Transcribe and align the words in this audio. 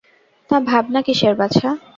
তা 0.49 0.57
ভাবনা 0.61 0.99
কিসের 1.01 1.33
বাছা। 1.35 1.69